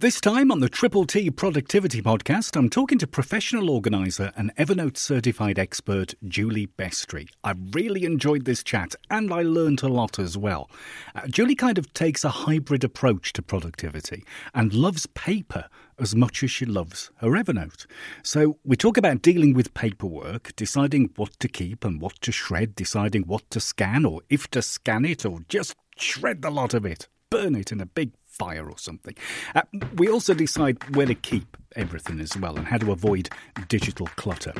[0.00, 4.96] This time on the Triple T Productivity Podcast, I'm talking to professional organiser and Evernote
[4.96, 7.28] certified expert Julie Bestry.
[7.42, 10.70] I really enjoyed this chat and I learned a lot as well.
[11.16, 14.24] Uh, Julie kind of takes a hybrid approach to productivity
[14.54, 15.64] and loves paper
[15.98, 17.86] as much as she loves her Evernote.
[18.22, 22.76] So we talk about dealing with paperwork, deciding what to keep and what to shred,
[22.76, 26.86] deciding what to scan or if to scan it or just shred the lot of
[26.86, 29.14] it, burn it in a big fire or something.
[29.54, 29.62] Uh,
[29.96, 33.28] we also decide where to keep everything as well and how to avoid
[33.68, 34.52] digital clutter.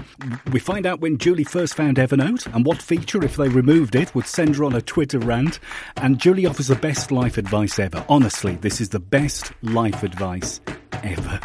[0.52, 4.14] We find out when Julie first found Evernote and what feature, if they removed it,
[4.14, 5.60] would send her on a Twitter rant.
[5.96, 8.04] And Julie offers the best life advice ever.
[8.08, 10.60] Honestly, this is the best life advice
[11.02, 11.40] ever.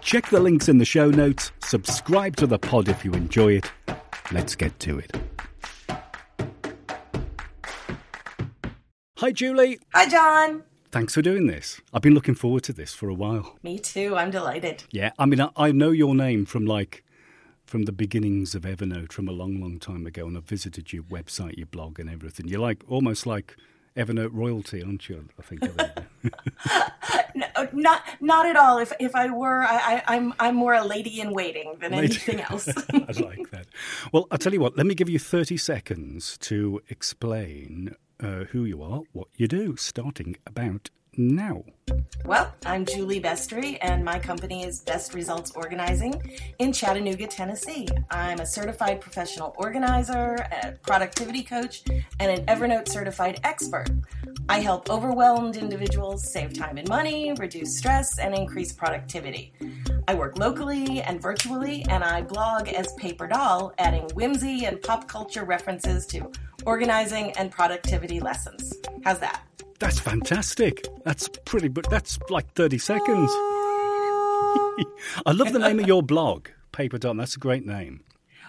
[0.00, 3.70] Check the links in the show notes, subscribe to the pod if you enjoy it.
[4.30, 5.16] Let's get to it.
[9.18, 9.78] Hi, Julie.
[9.94, 10.64] Hi, Jon.
[10.92, 11.80] Thanks for doing this.
[11.94, 13.56] I've been looking forward to this for a while.
[13.62, 14.14] Me too.
[14.14, 14.84] I'm delighted.
[14.90, 17.02] Yeah, I mean, I, I know your name from like
[17.64, 21.04] from the beginnings of Evernote from a long, long time ago, and I've visited your
[21.04, 22.46] website, your blog, and everything.
[22.46, 23.56] You're like almost like
[23.96, 25.30] Evernote royalty, aren't you?
[25.38, 25.62] I think.
[27.34, 28.76] no, not not at all.
[28.76, 31.92] If if I were, I, I, am I'm, I'm more a lady in waiting than
[31.92, 32.04] lady.
[32.04, 32.68] anything else.
[32.92, 33.66] I like that.
[34.12, 34.76] Well, I'll tell you what.
[34.76, 39.76] Let me give you 30 seconds to explain uh, who you are, what you do,
[39.76, 41.62] starting about now.
[42.24, 46.14] Well, I'm Julie Bestry, and my company is Best Results Organizing
[46.58, 47.88] in Chattanooga, Tennessee.
[48.10, 51.82] I'm a certified professional organizer, a productivity coach,
[52.20, 53.88] and an Evernote certified expert.
[54.48, 59.52] I help overwhelmed individuals save time and money, reduce stress, and increase productivity.
[60.08, 65.08] I work locally and virtually, and I blog as Paper Doll, adding whimsy and pop
[65.08, 66.30] culture references to
[66.64, 68.74] organizing and productivity lessons.
[69.04, 69.42] How's that?
[69.82, 70.86] That's fantastic.
[71.02, 73.32] That's pretty, but that's like 30 seconds.
[75.26, 77.14] I love the name of your blog, Paper Doll.
[77.14, 78.04] That's a great name.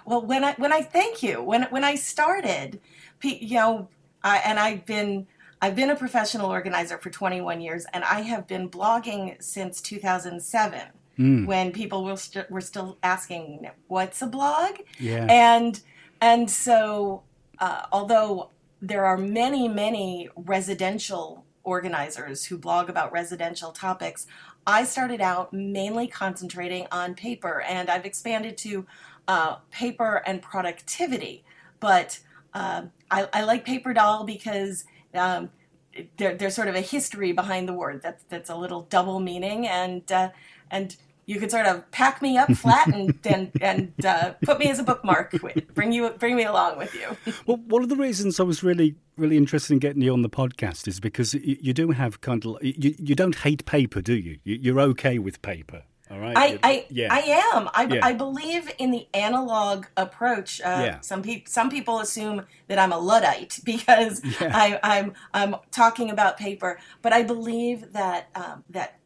[0.05, 2.79] Well, when I when I thank you when when I started,
[3.23, 3.89] you know,
[4.23, 5.25] I, and I've been
[5.59, 10.81] I've been a professional organizer for 21 years, and I have been blogging since 2007.
[11.17, 11.47] Mm.
[11.47, 15.25] When people were, st- were still asking, "What's a blog?" Yeah.
[15.27, 15.81] And
[16.21, 17.23] and so,
[17.57, 18.49] uh, although
[18.83, 24.27] there are many, many residential organizers who blog about residential topics.
[24.67, 28.85] I started out mainly concentrating on paper, and I've expanded to
[29.29, 31.45] uh, paper and productivity.
[31.79, 32.19] But
[32.53, 34.83] uh, I, I, like Paper Doll because
[35.13, 35.49] um,
[36.17, 39.65] there, there's sort of a history behind the word that's that's a little double meaning,
[39.65, 40.29] and uh,
[40.69, 44.69] and you could sort of pack me up flat and and, and uh, put me
[44.69, 45.33] as a bookmark.
[45.41, 47.33] With, bring you bring me along with you.
[47.45, 50.29] well, one of the reasons I was really really interested in getting you on the
[50.29, 54.13] podcast is because you, you do have kind of you, you don't hate paper, do
[54.13, 54.39] you?
[54.43, 54.77] you?
[54.77, 55.83] are okay with paper.
[56.11, 56.37] All right.
[56.37, 57.07] I, I, yeah.
[57.11, 57.69] I am.
[57.73, 58.05] I, yeah.
[58.05, 60.61] I believe in the analog approach.
[60.61, 60.99] Uh, yeah.
[61.01, 64.51] Some people some people assume that I'm a luddite because yeah.
[64.53, 68.99] I, I'm I'm talking about paper, but I believe that um, that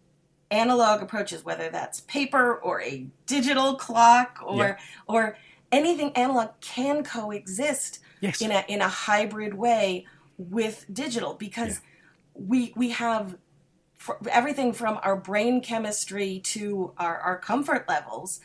[0.51, 4.77] analog approaches, whether that's paper or a digital clock or yeah.
[5.07, 5.37] or
[5.71, 8.41] anything analog, can coexist yes.
[8.41, 10.05] in a in a hybrid way
[10.37, 11.81] with digital because
[12.35, 12.41] yeah.
[12.47, 13.37] we we have
[14.29, 18.39] everything from our brain chemistry to our, our comfort levels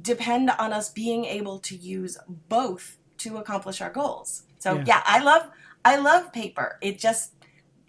[0.00, 4.42] depend on us being able to use both to accomplish our goals.
[4.58, 5.50] So yeah, yeah I love
[5.84, 6.78] I love paper.
[6.80, 7.33] It just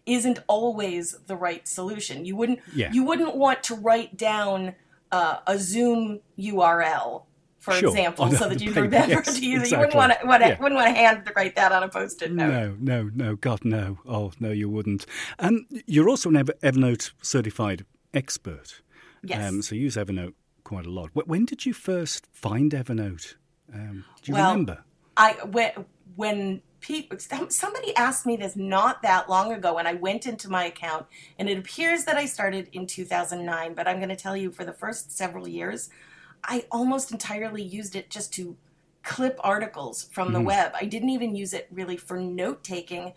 [0.06, 2.26] isn't always the right solution.
[2.26, 2.92] You wouldn't yeah.
[2.92, 4.76] you wouldn't want to write down
[5.12, 7.24] uh, a Zoom URL,
[7.60, 7.90] for sure.
[7.90, 9.68] example, so that you remember yes, to use exactly.
[9.68, 9.72] it.
[9.72, 10.60] You wouldn't want to, want to yeah.
[10.60, 12.50] wouldn't want to hand write that on a post-it note.
[12.50, 13.36] No, no, no.
[13.36, 14.00] God, no.
[14.08, 15.06] Oh, no, you wouldn't.
[15.40, 18.82] Um, you're also an Evernote certified expert.
[19.24, 19.50] Yes.
[19.50, 20.34] Um, so you use Evernote
[20.64, 21.10] quite a lot.
[21.14, 23.36] When did you first find Evernote?
[23.74, 24.84] Um, do you well, remember?
[25.18, 25.72] I when
[26.16, 27.18] when people
[27.50, 31.08] somebody asked me this not that long ago and I went into my account
[31.40, 34.64] and it appears that I started in 2009 but I'm going to tell you for
[34.64, 35.90] the first several years
[36.44, 38.56] I almost entirely used it just to
[39.02, 40.46] clip articles from the mm.
[40.46, 40.74] web.
[40.76, 43.14] I didn't even use it really for note taking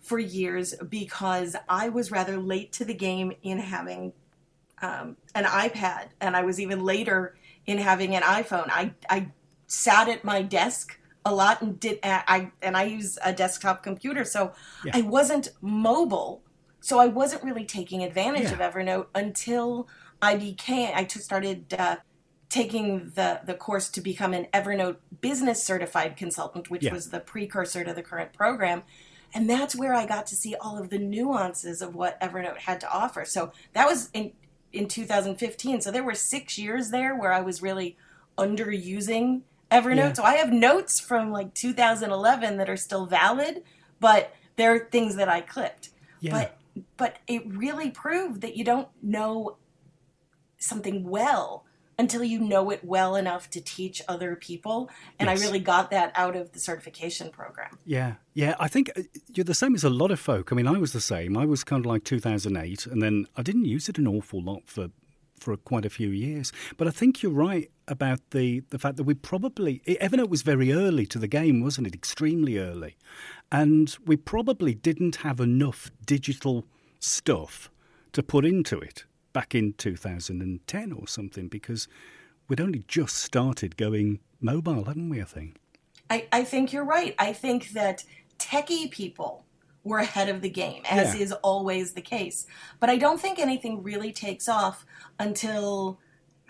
[0.00, 4.12] for years because I was rather late to the game in having
[4.80, 8.68] um, an iPad and I was even later in having an iPhone.
[8.68, 9.32] I I
[9.66, 10.97] sat at my desk
[11.28, 14.52] a lot and did I and I use a desktop computer, so
[14.84, 14.92] yeah.
[14.94, 16.42] I wasn't mobile.
[16.80, 18.52] So I wasn't really taking advantage yeah.
[18.52, 19.88] of Evernote until
[20.22, 21.96] I became I started uh,
[22.48, 26.92] taking the the course to become an Evernote business certified consultant, which yeah.
[26.92, 28.82] was the precursor to the current program.
[29.34, 32.80] And that's where I got to see all of the nuances of what Evernote had
[32.80, 33.24] to offer.
[33.24, 34.32] So that was in
[34.72, 35.80] in 2015.
[35.80, 37.96] So there were six years there where I was really
[38.36, 39.96] underusing Evernote.
[39.96, 40.12] Yeah.
[40.14, 43.62] So I have notes from like 2011 that are still valid,
[44.00, 45.90] but there are things that I clipped.
[46.20, 46.32] Yeah.
[46.32, 46.54] But
[46.96, 49.56] but it really proved that you don't know
[50.58, 51.64] something well
[51.98, 54.88] until you know it well enough to teach other people.
[55.18, 55.40] And Yes.
[55.40, 57.76] I really got that out of the certification program.
[57.84, 58.54] Yeah, yeah.
[58.60, 59.02] I think uh,
[59.34, 60.52] you're the same as a lot of folk.
[60.52, 61.36] I mean, I was the same.
[61.36, 64.62] I was kind of like 2008, and then I didn't use it an awful lot
[64.66, 64.90] for
[65.38, 66.52] for quite a few years.
[66.76, 70.72] But I think you're right about the the fact that we probably Evernote was very
[70.72, 71.94] early to the game, wasn't it?
[71.94, 72.96] Extremely early,
[73.50, 76.64] and we probably didn't have enough digital
[77.00, 77.70] stuff
[78.12, 81.86] to put into it back in 2010 or something because
[82.48, 85.20] we'd only just started going mobile, hadn't we?
[85.20, 85.56] I think.
[86.10, 87.14] I, I think you're right.
[87.18, 88.04] I think that
[88.38, 89.44] techie people
[89.88, 91.22] were ahead of the game, as Yeah.
[91.22, 92.46] is always the case.
[92.80, 94.86] But I don't think anything really takes off
[95.18, 95.98] until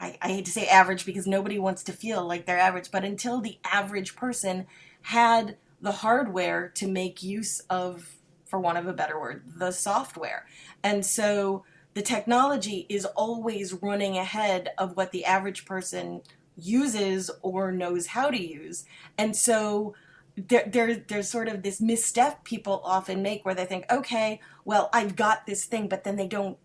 [0.00, 3.04] I, I hate to say average because nobody wants to feel like they're average, but
[3.04, 4.66] until the average person
[5.02, 10.46] had the hardware to make use of, for want of a better word, the software.
[10.84, 11.64] And so
[11.94, 16.22] the technology is always running ahead of what the average person
[16.56, 18.84] uses or knows how to use.
[19.16, 19.94] And so
[20.38, 24.90] there, there, there's sort of this misstep people often make where they think, okay, well,
[24.94, 26.58] I've got this thing, but then they don't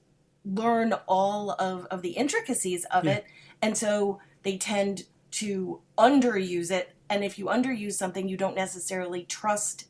[0.46, 3.14] learn all of, of the intricacies of Yeah.
[3.16, 3.25] it.
[3.62, 5.04] And so they tend
[5.34, 6.96] to underuse it.
[7.10, 9.86] And if you underuse something, you don't necessarily trust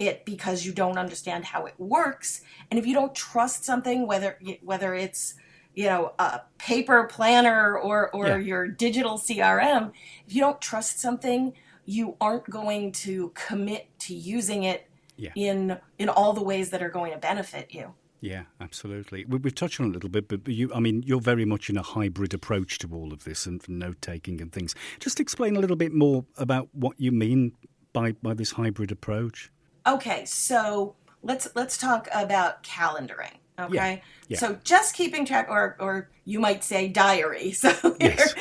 [0.00, 2.42] it because you don't understand how it works.
[2.70, 5.34] And if you don't trust something, whether whether it's
[5.74, 8.40] you know a paper planner or or Yeah.
[8.40, 9.92] your digital CRM,
[10.26, 11.54] if you don't trust something,
[11.96, 14.80] you aren't going to commit to using it
[15.16, 15.30] Yeah.
[15.34, 17.94] in in all the ways that are going to benefit you.
[18.20, 19.24] Yeah, absolutely.
[19.24, 21.70] We, we've touched on it a little bit, but, you, I mean, you're very much
[21.70, 24.74] in a hybrid approach to all of this and note taking and things.
[24.98, 27.52] Just explain a little bit more about what you mean
[27.92, 29.52] by, by this hybrid approach.
[29.86, 33.36] Okay, so let's let's talk about calendaring.
[33.58, 34.38] Okay, yeah.
[34.38, 37.52] so just keeping track, or or you might say diary.
[37.62, 37.70] So
[38.00, 38.34] Yes.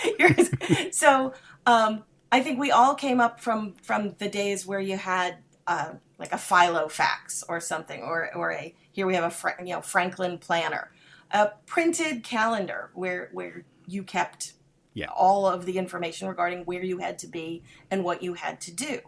[0.91, 1.33] so
[1.65, 5.93] um, I think we all came up from from the days where you had uh,
[6.17, 9.81] like a Filofax or something, or or a here we have a Fra- you know
[9.81, 10.91] Franklin planner,
[11.31, 14.53] a printed calendar where where you kept
[14.93, 15.07] Yeah.
[15.15, 18.71] all of the information regarding where you had to be and what you had to
[18.71, 18.99] do.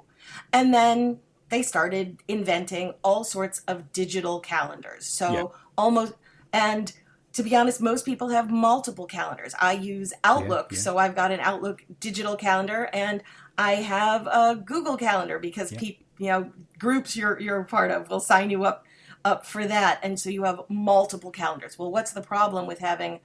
[0.54, 1.19] And then
[1.50, 5.06] they started inventing all sorts of digital calendars.
[5.07, 5.44] So Yeah.
[5.77, 6.13] almost,
[6.54, 6.94] and
[7.34, 9.54] to be honest, most people have multiple calendars.
[9.60, 10.80] I use Outlook, yeah.
[10.80, 13.24] so I've got an Outlook digital calendar, and
[13.58, 15.80] I have a Google calendar because Yeah.
[15.80, 18.84] peop, you know groups you're you're a part of will sign you up
[19.26, 21.78] up for that, and so you have multiple calendars.
[21.78, 23.20] Well, what's the problem with having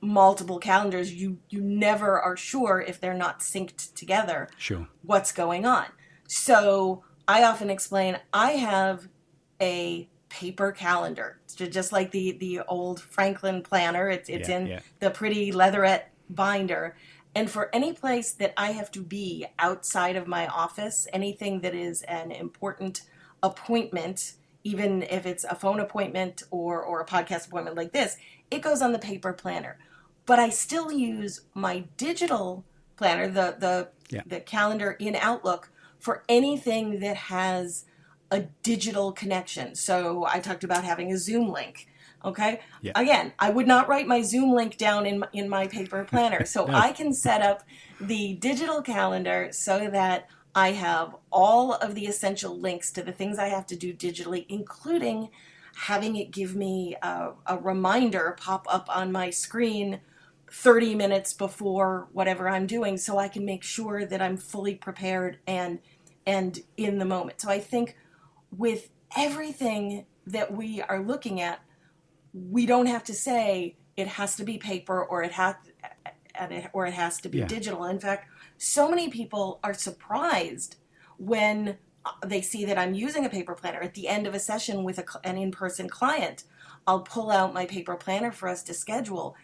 [0.00, 1.12] multiple calendars?
[1.12, 4.88] You you never are sure if they're not synced together Sure.
[5.02, 5.86] what's going on.
[6.28, 9.08] So I often explain I have
[9.60, 14.08] a paper calendar, Ju- just like the the old Franklin planner.
[14.10, 14.80] It's it's Yeah, in yeah.
[15.00, 16.96] the pretty leatherette binder.
[17.34, 21.74] And for any place that I have to be outside of my office, anything that
[21.74, 23.02] is an important
[23.42, 24.32] appointment,
[24.64, 28.16] even if it's a phone appointment or, or a podcast appointment like this,
[28.50, 29.78] it goes on the paper planner.
[30.26, 32.64] But I still use my digital
[32.96, 34.22] planner, the the, Yeah.
[34.26, 37.84] the calendar in Outlook, for anything that has
[38.30, 39.74] a digital connection.
[39.74, 41.88] So I talked about having a Zoom link.
[42.24, 42.60] Okay.
[42.82, 42.92] Yeah.
[42.96, 46.44] Again, I would not write my Zoom link down in my, in my paper planner.
[46.46, 46.74] So No.
[46.74, 47.62] I can set up
[48.00, 53.38] the digital calendar so that I have all of the essential links to the things
[53.38, 55.28] I have to do digitally, including
[55.76, 60.00] having it give me a, a reminder pop up on my screen
[60.50, 65.38] 30 minutes before whatever I'm doing so I can make sure that I'm fully prepared
[65.46, 65.78] and
[66.26, 67.40] and in the moment.
[67.40, 67.96] So I think
[68.56, 71.60] with everything that we are looking at,
[72.32, 75.56] we don't have to say it has to be paper or it has
[76.72, 77.46] or it has to be Yeah.
[77.46, 77.84] digital.
[77.84, 78.28] In fact,
[78.58, 80.76] so many people are surprised
[81.16, 81.78] when
[82.24, 84.98] they see that I'm using a paper planner at the end of a session with
[84.98, 86.44] a, an in-person client.
[86.86, 89.34] I'll pull out my paper planner for us to schedule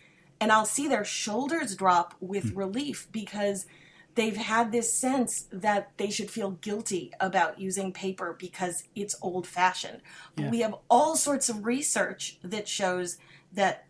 [0.41, 2.59] and I'll see their shoulders drop with Hmm.
[2.59, 3.67] relief because
[4.15, 9.47] they've had this sense that they should feel guilty about using paper because it's old
[9.47, 10.01] fashioned.
[10.37, 10.51] But Yeah.
[10.51, 13.19] we have all sorts of research that shows
[13.53, 13.87] that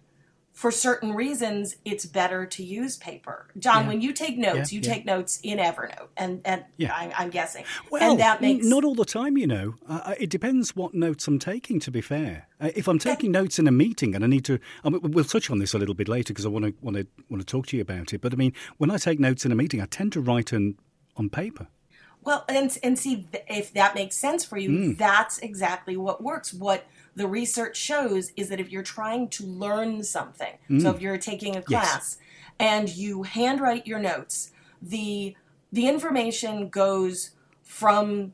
[0.55, 3.49] for certain reasons, it's better to use paper.
[3.59, 3.89] Jon, Yeah.
[3.89, 4.95] when you take notes, Yeah, you yeah.
[4.95, 6.65] take notes in Evernote, and, and.
[6.95, 7.65] I'm, I'm guessing.
[7.91, 9.75] Well, and that makes not all the time, you know.
[9.89, 11.81] Uh, it depends what notes I'm taking.
[11.81, 14.61] To be fair, uh, if I'm taking notes in a meeting and I need to,
[14.85, 16.97] I mean, we'll touch on this a little bit later because I want to want
[16.99, 18.21] to want to talk to you about it.
[18.21, 20.77] But I mean, when I take notes in a meeting, I tend to write on
[21.17, 21.67] on paper.
[22.23, 24.69] Well, and and see if that makes sense for you.
[24.71, 24.93] Hmm.
[24.95, 26.55] That's exactly what works.
[26.55, 26.85] What
[27.17, 30.95] the research shows is that if you're trying to learn something, so mm.
[30.95, 32.19] if you're taking a class
[32.59, 34.53] and you handwrite your notes,
[34.83, 35.37] the
[35.73, 37.31] the information goes
[37.63, 38.33] from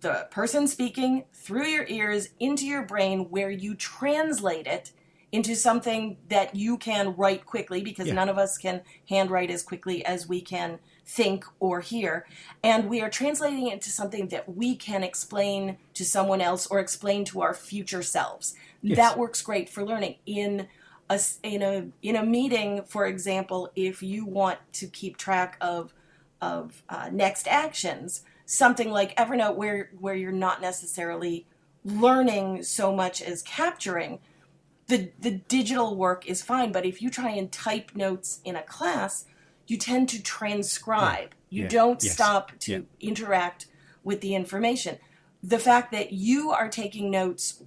[0.00, 4.92] the person speaking through your ears into your brain where you translate it
[5.32, 8.14] into something that you can write quickly because Yeah.
[8.14, 12.26] none of us can handwrite as quickly as we can think or hear.
[12.62, 16.80] And we are translating it into something that we can explain to someone else or
[16.80, 18.54] explain to our future selves.
[18.82, 18.98] Yes.
[18.98, 20.16] that works great for learning.
[20.26, 20.68] In
[21.08, 25.94] a in a in a meeting for example if you want to keep track of
[26.40, 31.46] of uh, next actions something like evernote where where you're not necessarily
[31.84, 34.18] learning so much as capturing
[34.88, 36.72] the the digital work is fine.
[36.72, 39.24] But if you try and type notes in a class
[39.66, 41.68] you tend to transcribe you Yeah.
[41.68, 42.12] don't Yes.
[42.14, 42.80] stop to Yeah.
[43.00, 43.66] interact
[44.04, 44.98] with the information
[45.42, 47.62] the fact that you are taking notes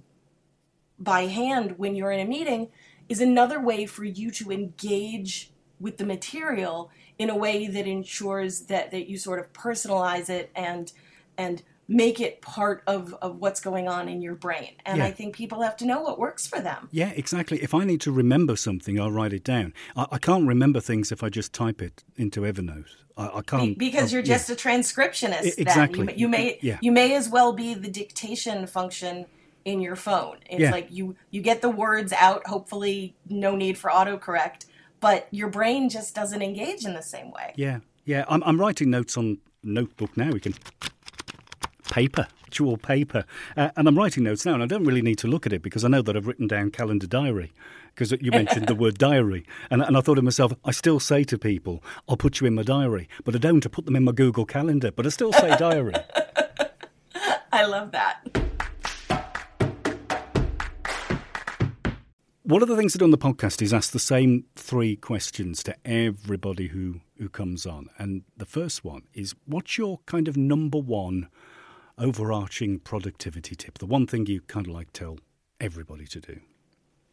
[0.98, 2.68] by hand when you're in a meeting
[3.08, 8.62] is another way for you to engage with the material in a way that ensures
[8.62, 10.92] that, that you sort of personalize it and
[11.38, 14.72] and make it part of, of what's going on in your brain.
[14.86, 15.06] And Yeah.
[15.06, 16.88] I think people have to know what works for them.
[16.92, 17.60] Yeah, exactly.
[17.62, 19.74] If I need to remember something, I'll write it down.
[19.96, 22.86] I, I can't remember things if I just type it into Evernote.
[23.16, 24.34] I, I can't because I- you're yeah.
[24.36, 25.42] just a transcriptionist.
[25.42, 25.52] Then.
[25.58, 25.98] exactly.
[26.00, 26.78] You, may- you may Yeah.
[26.80, 29.26] you may as well be the dictation function
[29.64, 30.36] in your phone.
[30.48, 30.70] It's Yeah.
[30.70, 32.46] like you you get the words out.
[32.46, 34.66] Hopefully, no need for autocorrect.
[35.00, 37.52] But your brain just doesn't engage in the same way.
[37.56, 38.24] Yeah, yeah.
[38.28, 40.30] I'm, I'm writing notes on notebook now.
[40.30, 40.54] We can
[41.90, 44.54] paper, actual paper, uh, and I'm writing notes now.
[44.54, 46.46] And I don't really need to look at it because I know that I've written
[46.46, 47.52] down calendar diary.
[47.94, 51.24] Because you mentioned the word diary, and, and I thought to myself, I still say
[51.24, 53.66] to people, "I'll put you in my diary," but I don't.
[53.66, 55.94] I put them in my Google Calendar, but I still say diary.
[57.52, 58.40] I love that.
[62.44, 65.62] One of the things I do on the podcast is ask the same three questions
[65.62, 67.88] to everybody who, who comes on.
[67.96, 71.28] And the first one is what's your kind of number one
[72.00, 73.78] overarching productivity tip?
[73.78, 75.18] The one thing you kind of like tell
[75.60, 76.40] everybody to do.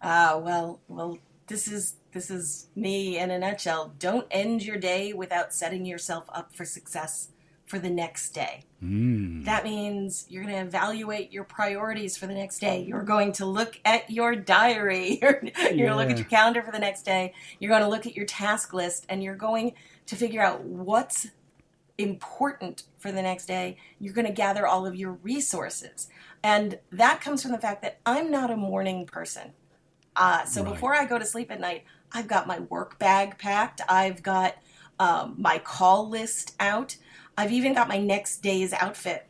[0.01, 3.93] Ah, well, well, this is this is me in a nutshell.
[3.99, 7.29] Don't end your day without setting yourself up for success
[7.65, 8.63] for the next day.
[9.43, 12.83] That means you're going to evaluate your priorities for the next day.
[12.87, 15.19] You're going to look at your diary.
[15.21, 17.33] You're, you're going to look at your calendar for the next day.
[17.59, 19.73] You're going to look at your task list and you're going
[20.05, 21.27] to figure out what's
[21.97, 23.77] important for the next day.
[23.99, 26.07] You're going to gather all of your resources.
[26.43, 29.53] And that comes from the fact that I'm not a morning person.
[30.15, 30.73] Uh, so Right.
[30.73, 33.81] before I go to sleep at night, I've got my work bag packed.
[33.89, 34.55] I've got
[34.99, 36.97] um, my call list out.
[37.37, 39.27] I've even got my next day's outfit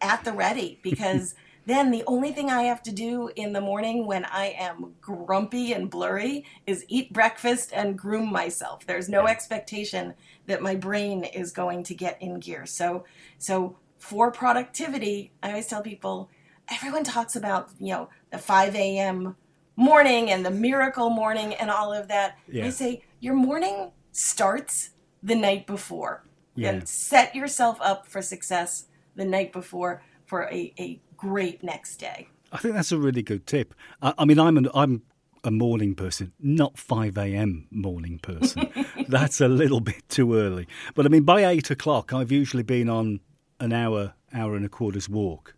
[0.00, 1.34] at the ready because
[1.68, 5.74] then the only thing I have to do in the morning when I am grumpy
[5.74, 8.86] and blurry is eat breakfast and groom myself.
[8.86, 10.14] There's no expectation
[10.46, 12.64] that my brain is going to get in gear.
[12.64, 13.04] So,
[13.36, 16.30] so for productivity, I always tell people,
[16.72, 19.36] everyone talks about you know the 5 a.m.
[19.76, 22.38] morning and the miracle morning and all of that.
[22.50, 22.64] Yeah.
[22.64, 24.90] I say your morning starts
[25.22, 26.24] the night before.
[26.54, 26.70] Yeah.
[26.70, 32.28] And set yourself up for success the night before for a, a great next day.
[32.50, 33.74] I think that's a really good tip.
[34.00, 35.02] I, I mean, I'm an, I'm
[35.44, 37.66] a morning person, not 5 a.m.
[37.70, 38.72] morning person.
[39.08, 40.66] that's a little bit too early.
[40.94, 43.20] But I mean, by eight o'clock, I've usually been on
[43.60, 45.54] an hour, hour and a quarter's walk,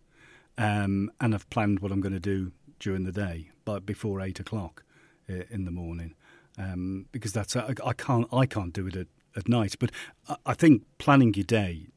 [0.58, 4.40] um, and I've planned what I'm going to do during the day, but before eight
[4.40, 4.82] o'clock
[5.28, 6.14] uh, in the morning,
[6.58, 9.76] um, because that's I, I can't I can't do it at, at night.
[9.78, 9.92] But
[10.28, 11.88] I, I think planning your day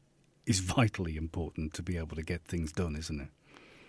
[0.46, 3.28] is vitally important to be able to get things done, isn't it?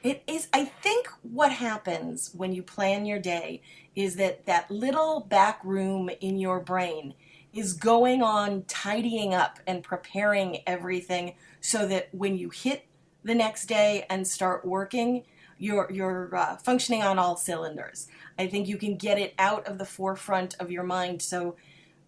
[0.06, 3.64] It is, I think, what happens when you plan your day
[3.96, 7.16] is that that little back room in your brain
[7.54, 12.86] is going on tidying up and preparing everything so that when you hit
[13.24, 15.24] the next day and start working,
[15.58, 18.08] you're you're uh, functioning on all cylinders.
[18.38, 21.56] I think you can get it out of the forefront of your mind so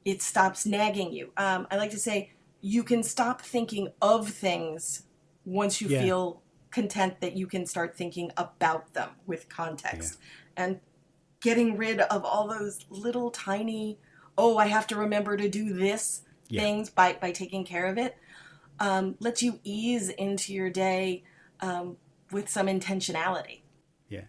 [0.06, 1.32] it stops nagging you.
[1.36, 5.02] Um, I like to say you can stop thinking of things
[5.46, 6.02] once you Yeah.
[6.02, 6.44] feel
[6.82, 10.20] content that you can start thinking about them with context.
[10.56, 10.80] And
[11.40, 13.98] getting rid of all those little tiny,
[14.38, 16.62] oh, I have to remember to do this Yeah.
[16.62, 18.16] things by, by taking care of it,
[18.80, 21.24] um, lets you ease into your day
[21.62, 21.98] um,
[22.32, 23.62] with some intentionality.
[24.08, 24.26] Yeah.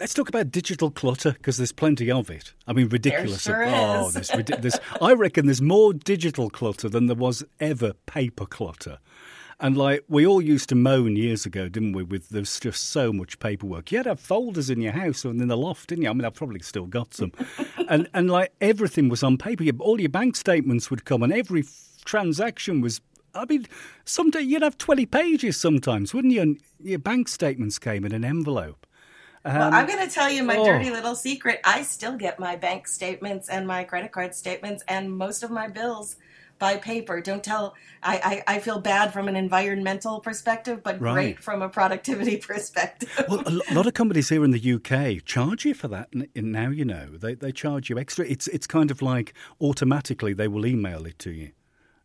[0.00, 2.52] Let's talk about digital clutter because there's plenty of it.
[2.66, 3.44] I mean, ridiculous.
[3.44, 4.28] There sure oh, is.
[4.28, 8.98] there's, there's, I reckon there's more digital clutter than there was ever paper clutter.
[9.60, 12.02] And like we all used to moan years ago, didn't we?
[12.02, 13.92] With there's just so much paperwork.
[13.92, 16.10] You had to have folders in your house and in the loft, didn't you?
[16.10, 17.32] I mean, I've probably still got some.
[17.88, 19.64] and and like everything was on paper.
[19.78, 23.02] All your bank statements would come, and every f- transaction was.
[23.34, 23.66] I mean,
[24.06, 26.40] someday you'd have twenty pages sometimes, wouldn't you?
[26.40, 28.86] And your bank statements came in an envelope.
[29.44, 30.64] well, I'm going to tell you my oh.
[30.64, 31.60] dirty little secret.
[31.64, 35.68] I still get my bank statements and my credit card statements and most of my
[35.68, 36.16] bills
[36.60, 37.20] by paper.
[37.20, 37.74] Don't tell.
[38.04, 41.12] I, I, I feel bad from an environmental perspective, but Right.
[41.14, 43.10] great from a productivity perspective.
[43.28, 46.68] Well, a lot of companies here in the UK charge you for that now.
[46.70, 48.24] You know, they they charge you extra.
[48.26, 51.50] It's it's kind of like automatically they will email it to you,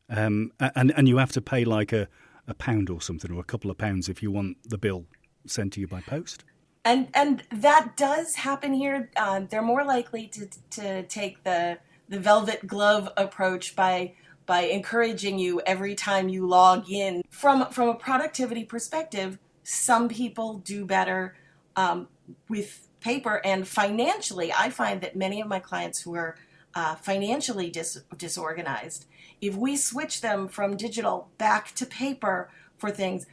[0.10, 2.08] um, and and you have to pay like a,
[2.48, 5.06] a pound or something or a couple of pounds if you want the bill
[5.46, 6.44] sent to you by post.
[6.84, 9.10] and and that does happen here.
[9.18, 11.78] Um, they're more likely to to take the
[12.10, 14.14] the velvet glove approach by
[14.46, 17.24] by encouraging you every time you log in.
[17.30, 21.36] From from a productivity perspective, some people do better
[21.75, 22.08] um,
[22.48, 26.36] with paper, and financially, I find that many of my clients who are
[26.74, 29.06] uh, financially dis- disorganized,
[29.42, 33.25] if we switch them from digital back to paper for things,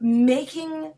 [0.00, 0.92] making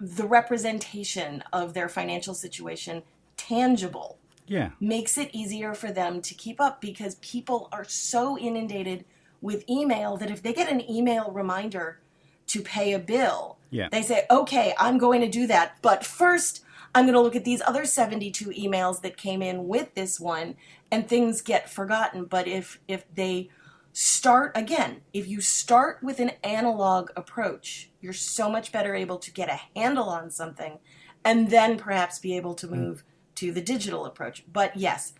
[0.00, 3.02] the representation of their financial situation
[3.36, 4.17] tangible
[4.48, 9.04] Yeah, makes it easier for them to keep up because people are so inundated
[9.40, 12.00] with email that if they get an email reminder
[12.48, 13.88] to pay a bill, Yeah.
[13.90, 15.76] they say, okay, I'm going to do that.
[15.82, 16.64] But first,
[16.94, 20.56] I'm going to look at these other 72 emails that came in with this one,
[20.90, 22.24] and things get forgotten.
[22.24, 23.50] But if, if they
[23.92, 29.30] start again, if you start with an analog approach, you're so much better able to
[29.30, 30.78] get a handle on something
[31.24, 32.76] and then perhaps be able to mm.
[32.76, 33.04] move
[33.38, 34.44] to the digital approach.
[34.52, 35.12] But yes,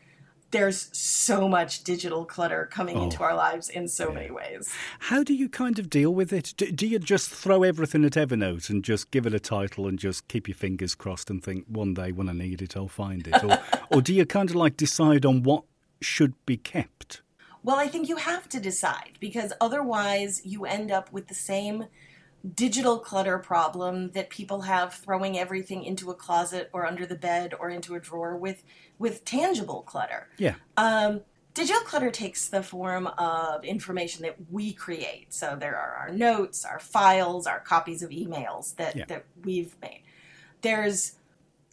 [0.51, 3.27] there's so much digital clutter coming into oh.
[3.27, 4.73] our lives in so many ways.
[4.99, 6.55] How do you kind of deal with it?
[6.57, 9.99] Do, do you just throw everything at Evernote and just give it a title and
[9.99, 13.27] just keep your fingers crossed and think one day when I need it, I'll find
[13.27, 13.45] it?
[13.45, 13.59] Or,
[13.97, 15.65] or do you kind of like decide on what
[16.01, 17.23] should be kept?
[17.63, 21.87] Well, I think you have to decide because otherwise you end up with the same
[22.55, 27.55] digital clutter problem that people have throwing everything into a closet or under the bed
[27.59, 28.63] or into a drawer with
[28.99, 30.29] with tangible clutter.
[30.39, 30.55] Yeah.
[30.77, 31.21] Um,
[31.55, 35.33] digital clutter takes the form of information that we create.
[35.33, 39.05] So there are our notes, our files, our copies of emails that, Yeah.
[39.09, 40.03] that we've made.
[40.63, 41.17] There's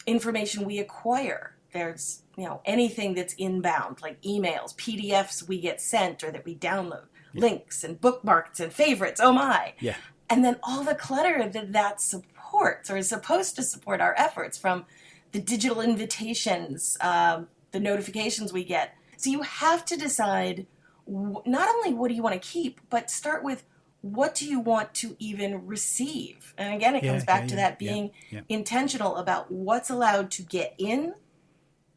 [0.05, 1.55] information we acquire.
[1.73, 6.55] There's you know anything that's inbound, like emails, PDFs we get sent or that we
[6.55, 9.19] download, links and bookmarks and favorites.
[9.23, 9.73] Oh my!
[9.79, 9.95] Yeah.
[10.29, 14.57] And then all the clutter that that supports or is supposed to support our efforts
[14.57, 14.85] from
[15.31, 18.95] the digital invitations, um, the notifications we get.
[19.17, 20.65] So you have to decide
[21.05, 23.63] w- not only what do you want to keep, but start with
[24.01, 26.53] what do you want to even receive.
[26.57, 28.11] And again, it Yeah, comes back yeah, to yeah, that being
[28.49, 31.15] intentional about what's allowed to get in.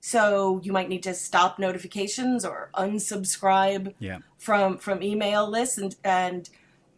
[0.00, 3.94] So you might need to stop notifications or unsubscribe
[4.38, 6.48] from from email lists and and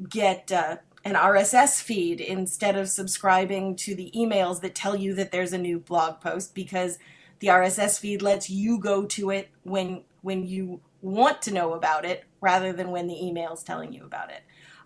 [0.09, 5.33] get uh, an RSS feed instead of subscribing to the emails that tell you that
[5.33, 6.99] there's a new blog post because
[7.39, 12.05] the RSS feed lets you go to it when when you want to know about
[12.05, 14.43] it rather than when the email's telling you about it.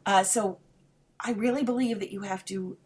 [0.06, 0.58] Uh, so
[1.18, 2.76] I really believe that you have to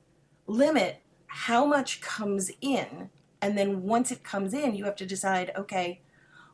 [0.46, 3.10] limit how much comes in
[3.42, 6.00] and then once it comes in you have to decide okay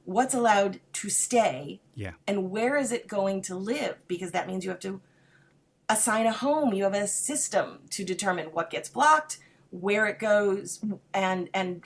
[0.05, 2.11] what's allowed to stay Yeah.
[2.27, 5.01] and where is it going to live because that means you have to
[5.89, 6.73] assign a home.
[6.73, 9.39] You have a system to determine what gets blocked
[9.71, 10.81] where it goes
[11.13, 11.83] and and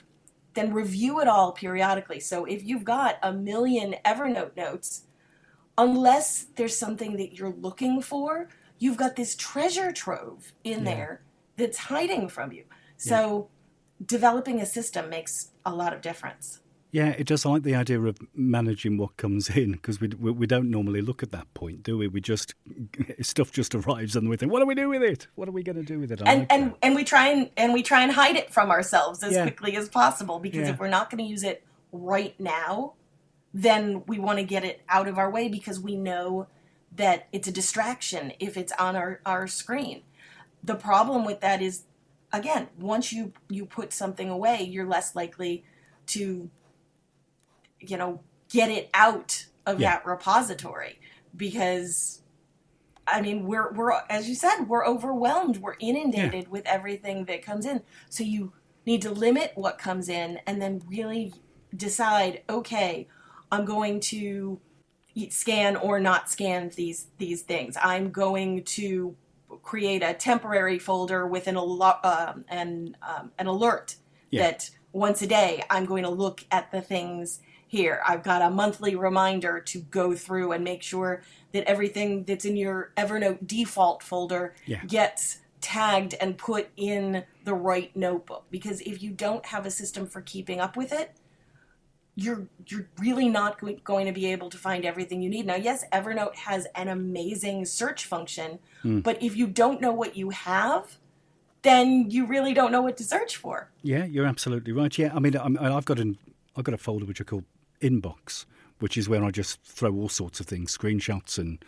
[0.55, 2.21] then review it all periodically.
[2.21, 5.03] So if you've got a million evernote notes
[5.77, 8.49] unless there's something that you're looking for
[8.81, 10.85] you've got this treasure trove in Yeah.
[10.85, 11.23] there
[11.57, 12.65] that's hiding from you.
[12.97, 13.49] So
[14.05, 17.45] developing a system makes a lot of difference Yeah, it does.
[17.45, 21.03] I like the idea of managing what comes in because we, we we don't normally
[21.03, 22.09] look at that point, do we?
[22.09, 22.55] We just
[23.21, 25.27] stuff just arrives and we think, what do we do with it?
[25.35, 26.23] What are we going to do with it?
[26.23, 26.79] I and like and that.
[26.83, 29.43] and we try and and we try and hide it from ourselves as Yeah.
[29.43, 30.73] quickly as possible because Yeah.
[30.75, 32.95] if we're not going to use it right now
[33.55, 36.47] then we want to get it out of our way because we know
[36.95, 40.03] that it's a distraction if it's on our, our screen
[40.63, 41.85] the problem with that is
[42.33, 45.65] again once you you put something away you're less likely
[46.07, 46.51] to
[47.81, 49.91] you know get it out of Yeah.
[49.97, 50.99] that repository
[51.37, 52.23] because
[53.07, 57.67] I mean we're we're as you said we're overwhelmed we're inundated with everything that comes
[57.67, 58.53] in so you
[58.87, 61.33] need to limit what comes in and then really
[61.77, 63.07] decide okay
[63.51, 64.61] I'm going to
[65.31, 69.17] scan or not scan these these things I'm going to
[69.63, 73.97] create a temporary folder with an alo- um, an um, an alert
[74.31, 74.43] Yeah.
[74.51, 78.01] that once a day I'm going to look at the things here.
[78.07, 82.57] I've got a monthly reminder to go through and make sure that everything that's in
[82.57, 84.85] your Evernote default folder Yeah.
[84.87, 90.07] gets tagged and put in the right notebook because if you don't have a system
[90.07, 91.13] for keeping up with it
[92.15, 95.47] you're you're really not going to be able to find everything you need.
[95.47, 99.01] Now, yes, Evernote has an amazing search function, Hmm.
[99.01, 100.99] but if you don't know what you have,
[101.63, 103.71] then you really don't know what to search for.
[103.83, 104.97] Yeah, you're absolutely right.
[104.99, 106.19] Yeah, I mean, I'm, I've got an
[106.57, 107.45] I've got a folder which I call
[107.81, 108.45] Inbox,
[108.79, 111.63] which is where I just throw all sorts of things, screenshots and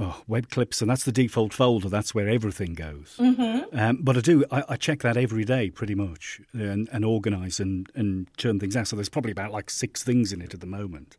[0.00, 1.88] oh, web clips, and that's the default folder.
[1.88, 3.16] That's where everything goes.
[3.18, 3.78] Mm-hmm.
[3.78, 7.60] Um, but I do I, I check that every day, pretty much, and, and organise
[7.60, 8.88] and and turn things out.
[8.88, 11.16] So there's probably about like six things in it at the moment.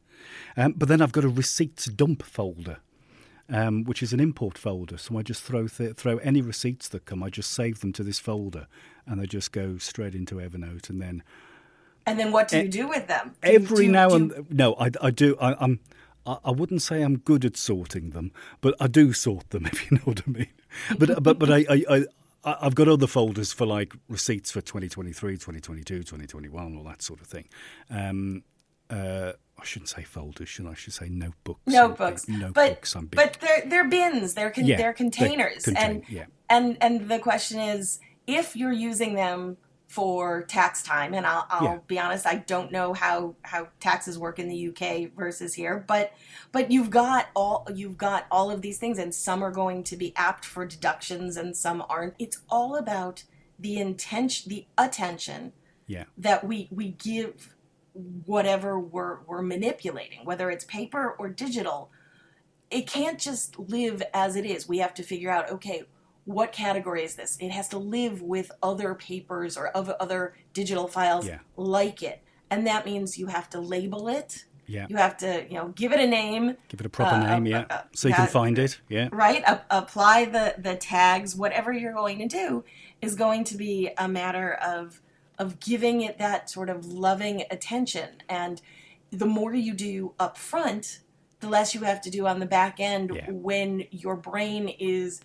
[0.57, 2.77] Um, but then I've got a receipts dump folder.
[3.49, 7.03] Um, which is an import folder, so I just throw th- throw any receipts that
[7.03, 7.21] come.
[7.21, 8.67] I just save them to this folder,
[9.05, 10.89] and they just go straight into Evernote.
[10.89, 11.21] And then
[12.06, 13.36] And then what do you do with them?
[13.44, 15.38] Do every do now do and no, I, I do.
[15.40, 15.80] I, I'm.
[16.24, 19.98] I wouldn't say I'm good at sorting them, but I do sort them, if you
[19.98, 20.48] know what I mean.
[21.00, 22.06] But but but I, I, I
[22.62, 27.28] I've got other folders for like receipts for 2023, 2022, 2021, all that sort of
[27.28, 27.48] thing.
[27.90, 28.44] Um,
[28.90, 30.72] uh, I shouldn't say folders, should I?
[30.72, 31.62] I should say notebooks.
[31.68, 32.96] Notebooks, big- but notebooks.
[32.96, 34.34] I'm but they're they're bins.
[34.36, 35.64] They're con- Yeah, they're containers.
[35.66, 36.26] they containers, contain- and yeah.
[36.50, 39.58] and and the question is if you're using them
[39.91, 41.80] for tax time, and I'll, I'll Yeah.
[41.88, 46.13] be honest, I don't know how how taxes work in the UK versus here, but
[46.54, 49.97] but you've got all you've got all of these things, and some are going to
[49.97, 52.15] be apt for deductions, and some aren't.
[52.19, 53.23] It's all about
[53.60, 55.54] the intention, the attention
[55.88, 57.56] yeah, that we we give
[57.93, 61.91] whatever we're we're manipulating, whether it's paper or digital.
[62.69, 64.67] It can't just live as it is.
[64.67, 65.84] We have to figure out, okay,
[66.25, 67.38] what category is this?
[67.39, 71.39] It has to live with other papers or of other digital files Yeah.
[71.57, 72.21] like it.
[72.49, 74.45] And that means you have to label it.
[74.67, 74.86] yeah.
[74.89, 77.45] You have to, you know, give it a name, Give it a proper uh, name,
[77.47, 78.79] yeah, uh, so you can find it.
[78.88, 79.43] Yeah, right?
[79.69, 81.36] Apply the the tags.
[81.36, 82.63] Whatever you're going to do
[83.01, 85.01] is going to be a matter of
[85.38, 88.21] of giving it that sort of loving attention.
[88.29, 88.62] And
[89.12, 90.99] the more you do up front,
[91.41, 93.25] the less you have to do on the back end Yeah.
[93.31, 95.19] when your brain is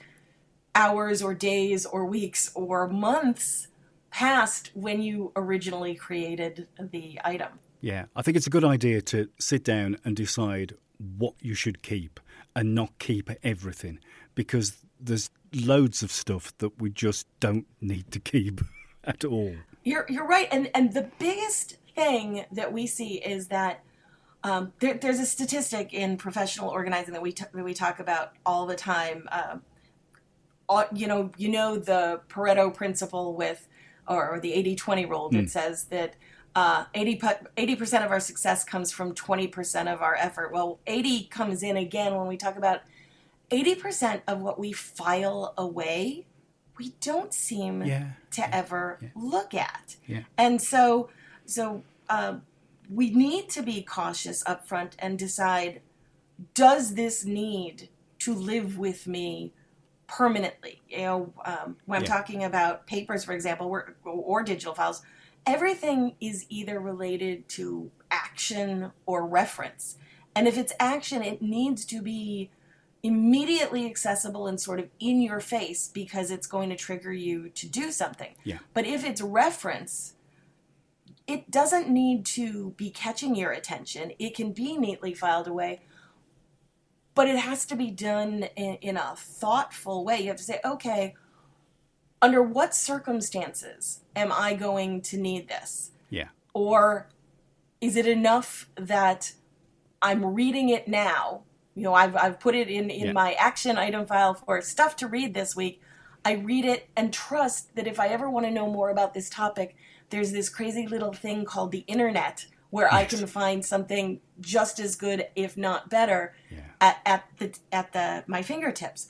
[0.77, 3.69] hours or days or weeks or months
[4.11, 7.49] passed when you originally created the item.
[7.81, 10.75] Yeah, I think it's a good idea to sit down and decide
[11.19, 12.21] what you should keep
[12.55, 13.99] and not keep everything
[14.35, 18.61] because there's loads of stuff that we just don't need to keep
[19.05, 19.55] at all.
[19.85, 23.85] You're you're right, and and the biggest thing that we see is that
[24.43, 28.33] um, there, there's a statistic in professional organizing that we t- that we talk about
[28.45, 29.29] all the time.
[29.31, 29.63] Um, all,
[30.93, 33.69] you know, you know the Pareto principle with,
[34.09, 36.15] or, or the 80-20 rule that says that
[36.57, 40.53] uh, 80 percent of our success comes from twenty percent of our effort.
[40.53, 42.81] Well, eighty comes in again when we talk about
[43.51, 46.25] eighty percent of what we file away.
[46.79, 49.97] We don't seem Yeah, to ever look at.
[50.07, 50.23] Yeah.
[50.39, 51.11] And so,
[51.45, 52.37] so uh,
[52.91, 55.83] we need to be cautious up front and decide:
[56.55, 59.53] Does this need to live with me
[60.07, 60.83] permanently?
[60.89, 62.15] You know, um, when I'm Yeah.
[62.17, 65.03] talking about papers, for example, or, or digital files,
[65.47, 69.97] everything is either related to action or reference.
[70.35, 72.51] And if it's action, it needs to be
[73.03, 77.69] immediately accessible and sort of in your face because it's going to trigger you to
[77.69, 78.35] do something.
[78.43, 78.59] Yeah.
[78.75, 80.15] But if it's reference,
[81.27, 84.13] it doesn't need to be catching your attention.
[84.19, 85.81] It can be neatly filed away,
[87.17, 90.21] but it has to be done in, in a thoughtful way.
[90.21, 91.15] You have to say, okay,
[92.23, 95.91] under what circumstances am I going to need this?
[96.11, 97.09] yeah, Or
[97.81, 99.33] is it enough that
[100.01, 101.43] I'm reading it now?
[101.75, 103.13] You know, I've, I've put it in, in Yeah.
[103.13, 105.81] my action item file for stuff to read this week.
[106.25, 109.31] I read it and trust that if I ever want to know more about this
[109.31, 109.75] topic,
[110.11, 114.97] there's this crazy little thing called the internet where I can find something just as
[114.97, 119.09] good, if not better, yeah, at, at the at the my fingertips.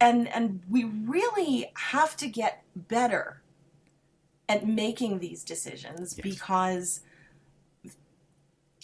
[0.00, 3.42] And and we really have to get better
[4.48, 6.22] at making these decisions Yes.
[6.22, 7.00] because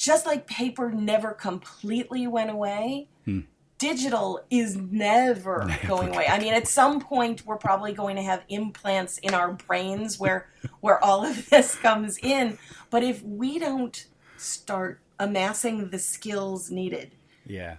[0.03, 3.41] just like paper never completely went away, hmm.
[3.79, 6.27] digital is never, Never going away.
[6.27, 10.49] I mean, at some point, we're probably going to have implants in our brains where
[10.81, 12.59] where all of this comes in.
[12.93, 17.13] But if we don't start amassing the skills needed
[17.47, 17.77] Yeah.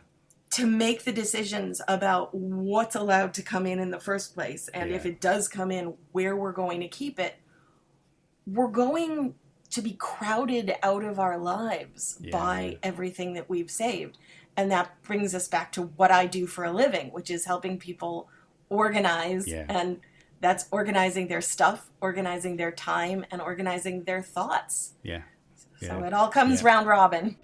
[0.52, 4.90] to make the decisions about what's allowed to come in in the first place, and
[4.92, 7.36] if it does come in, where we're going to keep it,
[8.48, 9.36] we're going
[9.70, 12.32] to be crowded out of our lives Yeah.
[12.32, 14.18] by everything that we've saved.
[14.58, 17.78] And that brings us back to what I do for a living, which is helping
[17.78, 18.30] people
[18.70, 19.48] organize.
[19.48, 19.66] Yeah.
[19.70, 20.00] And
[20.44, 24.94] that's organizing their stuff, organizing their time, and organizing their thoughts.
[25.02, 25.22] Yeah.
[25.80, 26.08] So Yeah.
[26.08, 26.68] it all comes Yeah.
[26.68, 27.38] round robin.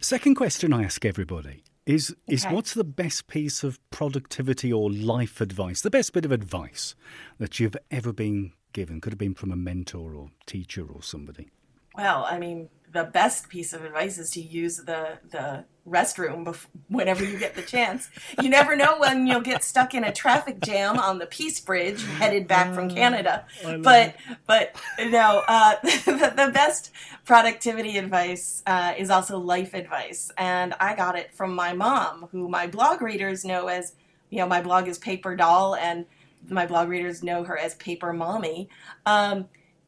[0.00, 5.40] Second question I ask everybody is is what's the best piece of productivity or life
[5.40, 6.94] advice, the best bit of advice
[7.38, 9.00] that you've ever been given?
[9.00, 11.48] Could have been from a mentor or teacher or somebody.
[11.96, 16.66] Well, I mean, the best piece of advice is to use the the restroom bef-
[16.88, 18.08] whenever you get the chance.
[18.40, 22.02] You never know when you'll get stuck in a traffic jam on the Peace Bridge
[22.04, 23.46] headed back from Canada.
[23.82, 24.14] But
[24.46, 26.90] but no, uh, the, the best
[27.24, 32.48] productivity advice uh, is also life advice, and I got it from my mom, who
[32.48, 33.94] my blog readers know as
[34.30, 36.06] you know my blog is Paper Doll, and
[36.48, 38.68] my blog readers know her as Paper Mommy.
[39.04, 39.46] Um,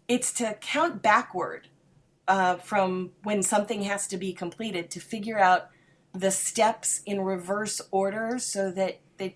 [0.08, 1.68] it's to count backward
[2.28, 5.68] uh, from when something has to be completed to figure out
[6.12, 9.34] the steps in reverse order so that, that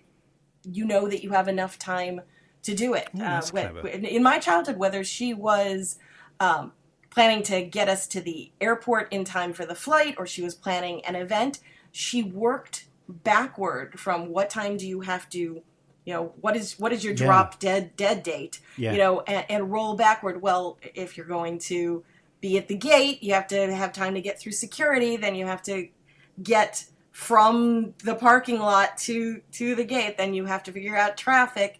[0.63, 2.21] you know that you have enough time
[2.63, 3.07] to do it.
[3.15, 3.87] Oh, that's wh- clever.
[3.87, 5.97] in- in my childhood, whether she was
[6.39, 6.73] um,
[7.09, 10.55] planning to get us to the airport in time for the flight or she was
[10.55, 11.59] planning an event,
[11.91, 15.61] she worked backward from what time do you have to
[16.05, 17.25] you know what is what is your Yeah.
[17.25, 18.93] drop dead dead date Yeah.
[18.93, 22.03] you know and, and roll backward well if you're going to
[22.41, 25.45] be at the gate you have to have time to get through security then you
[25.45, 25.87] have to
[26.41, 31.17] get from the parking lot to to the gate then you have to figure out
[31.17, 31.79] traffic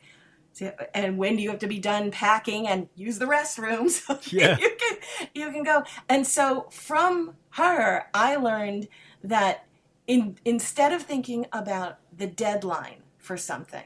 [0.53, 4.19] So- and when do you have to be done packing and use the restroom so
[4.25, 4.57] Yeah.
[4.59, 4.97] you can
[5.33, 8.87] you can go and so from her i learned
[9.23, 9.65] that
[10.07, 13.83] in instead of thinking about the deadline for something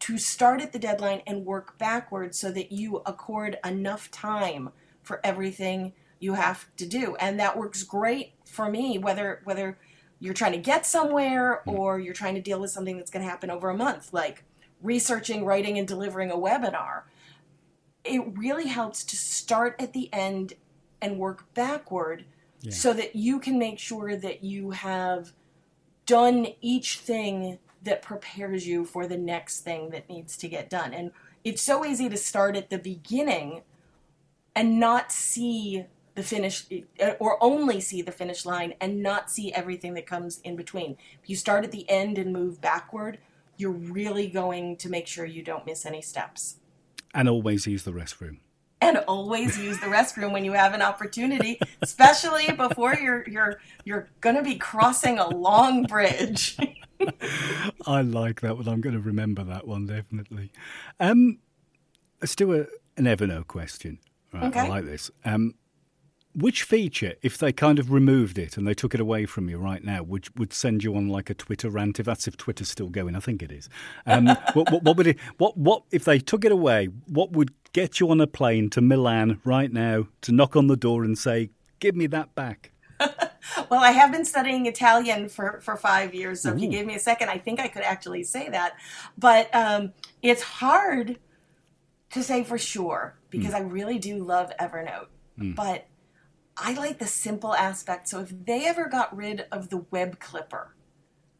[0.00, 4.70] to start at the deadline and work backwards so that you accord enough time
[5.02, 9.78] for everything you have to do and that works great for me whether whether
[10.20, 11.72] you're trying to get somewhere mm.
[11.72, 14.44] or you're trying to deal with something that's going to happen over a month like
[14.82, 17.02] researching writing and delivering a webinar
[18.04, 20.54] it really helps to start at the end
[21.00, 22.24] and work backward
[22.60, 22.72] Yeah.
[22.72, 25.32] so that you can make sure that you have
[26.06, 30.92] done each thing that prepares you for the next thing that needs to get done.
[30.92, 31.12] And
[31.44, 33.62] it's so easy to start at the beginning
[34.56, 35.84] and not see
[36.18, 36.66] the finish
[37.20, 40.96] or only see the finish line and not see everything that comes in between.
[41.22, 43.18] If you start at the end and move backward,
[43.56, 46.56] you're really going to make sure you don't miss any steps.
[47.14, 48.38] And always use the restroom.
[48.80, 54.08] And always use the restroom when you have an opportunity, especially before you're you're you're
[54.20, 56.58] going to be crossing a long bridge.
[57.86, 58.66] I like that one.
[58.66, 60.50] I'm going to remember that one definitely.
[60.98, 61.38] Um,
[62.20, 64.00] let's do a, an Evernote question.
[64.32, 65.10] Right, I like this.
[65.24, 65.54] Um,
[66.34, 69.58] which feature, if they kind of removed it and they took it away from you
[69.58, 71.98] right now, would would send you on like a Twitter rant?
[71.98, 73.68] If that's if Twitter's still going, I think it is.
[74.06, 75.18] Um, what, what, what would it?
[75.38, 76.86] What what if they took it away?
[77.06, 80.76] What would get you on a plane to Milan right now to knock on the
[80.76, 82.72] door and say, "Give me that back"?
[83.70, 86.94] Well, I have been studying Italian for, for five years, so if you gave me
[86.94, 88.74] a second, I think I could actually say that.
[89.16, 91.18] But um, it's hard
[92.10, 95.06] to say for sure because I really do love Evernote.
[95.38, 95.86] But
[96.58, 98.08] I like the simple aspect.
[98.08, 100.74] So if they ever got rid of the web clipper,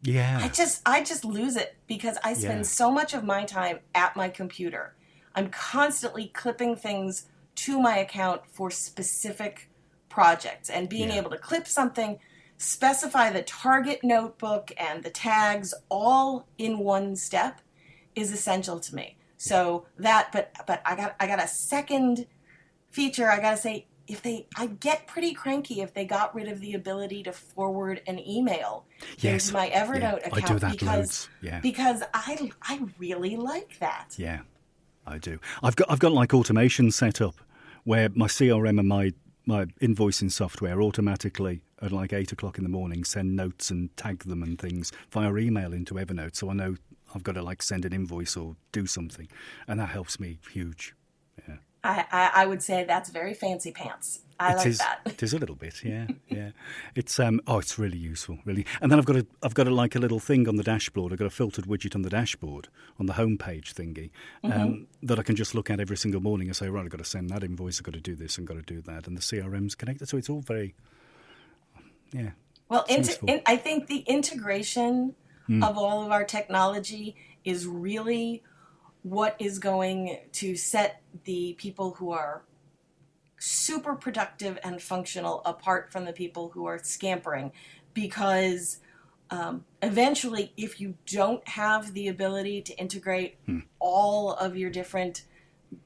[0.02, 2.62] Yeah, I just I just lose it because I spend Yeah.
[2.62, 4.94] so much of my time at my computer.
[5.35, 7.26] I'm constantly clipping things
[7.57, 9.70] to my account for specific
[10.09, 11.16] projects and being Yeah.
[11.16, 12.20] able to clip something,
[12.59, 17.61] specify the target notebook and the tags all in one step
[18.14, 19.16] is essential to me.
[19.37, 22.26] So that but but I got I got a second
[22.90, 26.49] feature I got to say if they I get pretty cranky if they got rid
[26.49, 28.87] of the ability to forward an email
[29.18, 29.53] Yes.
[29.53, 31.29] my Evernote Yeah, I account do that because loads.
[31.42, 31.61] Yeah.
[31.61, 34.14] because I I really like that.
[34.16, 34.40] Yeah,
[35.07, 35.38] I do.
[35.62, 37.37] I've got I've got like automation set up
[37.85, 39.12] where my CRM and my
[39.47, 44.25] my invoicing software automatically at like eight o'clock in the morning send notes and tag
[44.25, 46.75] them and things via email into Evernote, so I know
[47.14, 49.29] I've got to like send an invoice or do something,
[49.66, 50.94] and that helps me huge.
[51.49, 51.57] Yeah.
[51.84, 54.20] I, I, I would say that's very fancy pants.
[54.40, 55.00] I It like is- that.
[55.06, 56.50] It is a little bit, yeah, yeah.
[56.94, 58.64] It's um, oh, it's really useful, really.
[58.80, 61.12] And then I've got a, I've got a, like a little thing on the dashboard.
[61.12, 62.68] I've got a filtered widget on the dashboard
[63.00, 64.10] on the homepage thingy
[64.44, 65.06] um, Mm-hmm.
[65.06, 67.04] that I can just look at every single morning and say, right, I've got to
[67.04, 69.20] send that invoice, I've got to do this, and got to do that, and the
[69.22, 70.74] CRM's connected, so it's all very,
[72.12, 72.30] yeah,
[72.68, 73.28] Well, useful.
[73.28, 75.14] in, I think the integration
[75.46, 75.62] Hmm.
[75.62, 78.42] of all of our technology is really
[79.11, 82.42] what is going to set the people who are
[83.38, 87.53] super productive and functional apart from the people who are scampering
[87.94, 88.79] because
[89.31, 93.61] um, eventually if you don't have the ability to integrate Hmm.
[93.79, 95.23] all of your different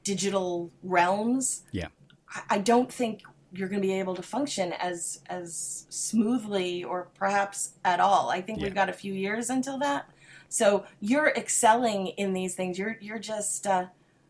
[0.03, 1.87] digital realms yeah,
[2.29, 7.09] I- I don't think you're going to be able to function as as smoothly or
[7.13, 8.29] perhaps at all.
[8.29, 8.63] I think Yeah.
[8.65, 10.09] we've got a few years until that.
[10.49, 12.77] So you're excelling in these things.
[12.77, 13.87] You're you're just uh,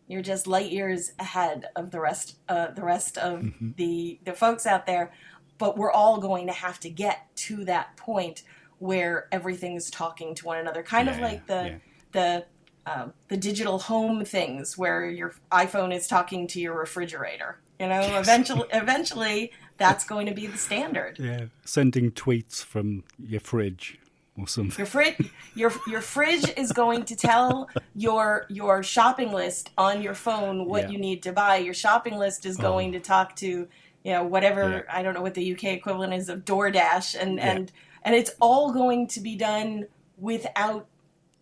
[0.07, 3.71] you're just light years ahead of the rest uh, the rest of Mm-hmm.
[3.77, 5.11] the the folks out there.
[5.57, 8.43] But we're all going to have to get to that point
[8.79, 11.75] where everything's talking to one another, kind of like the yeah.
[12.11, 12.45] the
[12.85, 17.59] um, the digital home things where your iPhone is talking to your refrigerator.
[17.79, 21.17] You know, eventually, eventually, that's going to be the standard.
[21.19, 21.45] yeah.
[21.65, 23.99] Sending tweets from your fridge
[24.37, 24.77] or something.
[24.77, 25.15] Your fridge,
[25.55, 30.83] your your fridge is going to tell your your shopping list on your phone what
[30.83, 30.89] Yeah.
[30.89, 31.57] you need to buy.
[31.57, 32.99] Your shopping list is going uh-huh.
[32.99, 34.81] to talk to you know whatever Yeah.
[34.97, 37.51] I don't know what the UK equivalent is of DoorDash, and Yeah.
[37.51, 37.71] and
[38.03, 40.87] and it's all going to be done without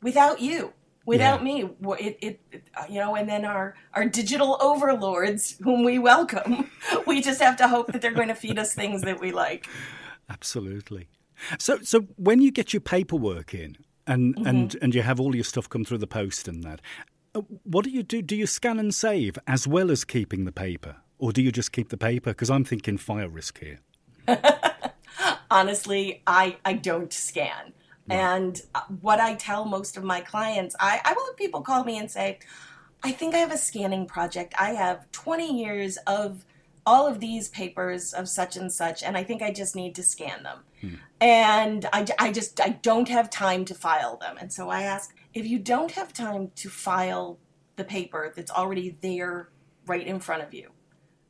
[0.01, 0.73] without you.
[1.03, 5.97] Without me, it, it, it, you know, and then our our digital overlords, whom we
[5.97, 6.69] welcome,
[7.07, 9.67] we just have to hope that they're going to feed us things that we like.
[10.29, 11.07] Absolutely.
[11.59, 13.77] So, so when you get your paperwork in
[14.07, 14.47] and Mm-hmm.
[14.47, 16.81] and and you have all your stuff come through the post and that,
[17.35, 18.21] uh, what do you do?
[18.21, 21.71] Do you scan and save as well as keeping the paper, or do you just
[21.71, 22.31] keep the paper?
[22.31, 23.79] Because I'm thinking fire risk here.
[25.51, 27.73] honestly, I, I don't scan.
[28.09, 31.83] And uh, what I tell most of my clients, I, I will have people call
[31.83, 32.39] me and say,
[33.03, 34.53] I think I have a scanning project.
[34.59, 36.43] I have 20 years of
[36.85, 40.03] all of these papers of such and such, and I think I just need to
[40.03, 40.59] scan them.
[41.19, 44.37] And I, I just I don't have time to file them.
[44.39, 47.39] And so I ask if you don't have time to file
[47.75, 49.49] the paper that's already there
[49.85, 50.71] right in front of you,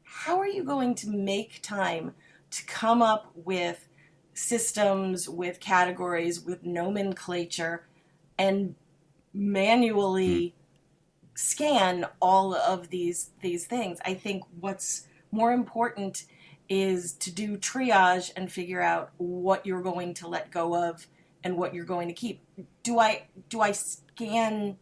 [0.04, 2.14] how are you going to make time
[2.52, 3.88] to come up with
[4.34, 7.88] systems, with categories, with nomenclature,
[8.38, 8.76] and
[9.34, 10.56] manually hmm.
[11.36, 14.00] scan all of these these things?
[14.06, 16.26] I think what's more important
[16.74, 21.06] is to do triage and figure out what you're going to let go of
[21.44, 22.42] and what you're going to keep.
[22.82, 24.78] Do I do I scan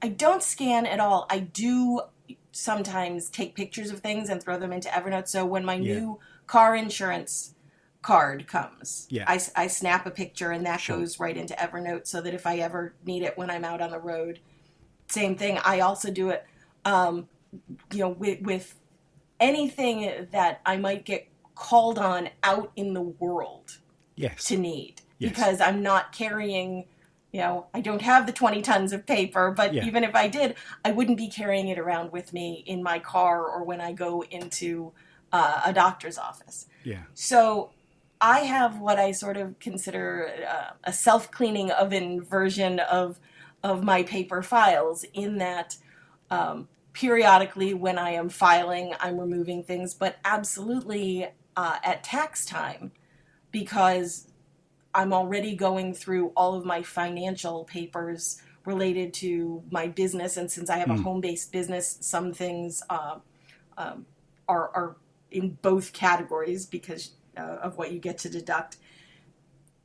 [0.00, 1.26] I don't scan at all.
[1.28, 2.02] I do
[2.52, 5.26] sometimes take pictures of things and throw them into Evernote.
[5.26, 5.94] So when my Yeah.
[5.94, 7.54] new car insurance
[8.00, 9.24] card comes, Yeah.
[9.26, 10.98] I, I snap a picture and that Sure.
[10.98, 13.90] goes right into Evernote so that if I ever need it when I'm out on
[13.90, 14.38] the road,
[15.08, 15.58] same thing.
[15.64, 16.46] I also do it,
[16.84, 17.28] um,
[17.92, 18.74] you know, with, with
[19.40, 23.78] anything that I might get called on out in the world
[24.16, 24.44] Yes.
[24.44, 25.30] to need Yes.
[25.30, 26.86] because I'm not carrying,
[27.32, 29.84] you know, I don't have the 20 tons of paper, but Yeah.
[29.84, 33.44] even if I did, I wouldn't be carrying it around with me in my car
[33.46, 34.92] or when I go into
[35.32, 36.66] uh, a doctor's office.
[36.84, 37.02] Yeah.
[37.14, 37.70] So
[38.20, 43.18] I have what I sort of consider uh, a self cleaning oven version of
[43.64, 45.04] of my paper files.
[45.12, 45.76] In that,
[46.30, 52.92] um, periodically when I am filing, I'm removing things, but absolutely uh, at tax time
[53.50, 54.28] because
[54.94, 60.70] I'm already going through all of my financial papers related to my business, and since
[60.70, 63.18] I have a home based business, some things uh,
[63.76, 64.06] um,
[64.48, 64.96] are are
[65.30, 68.76] in both categories because uh, of what you get to deduct.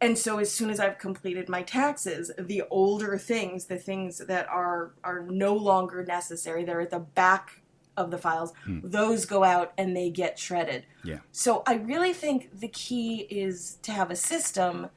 [0.02, 4.48] And so as soon as I've completed my taxes, the older things, the things that
[4.48, 7.62] are are no longer necessary, they're at the back
[7.98, 8.80] of the files, hmm.
[8.82, 10.86] those go out and they get shredded.
[11.04, 11.20] Yeah.
[11.32, 14.88] So I really think the key is to have a system,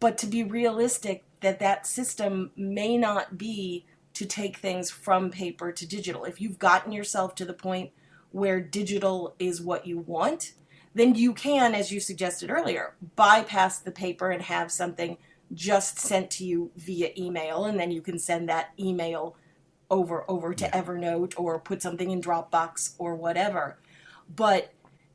[0.00, 5.70] but to be realistic that that system may not be to take things from paper
[5.70, 6.24] to digital.
[6.24, 7.90] If you've gotten yourself to the point
[8.32, 10.52] where digital is what you want,
[10.96, 15.18] then you can, as you suggested earlier, bypass the paper and have something
[15.52, 19.36] just sent to you via email, and then you can send that email
[19.90, 23.78] over over to Evernote or put something in Dropbox or whatever.
[24.34, 24.72] But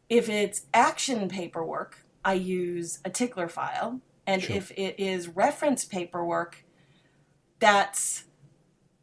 [0.07, 4.55] if it's action paperwork, I use a tickler file, and Sure.
[4.55, 6.63] if it is reference paperwork,
[7.59, 8.25] that's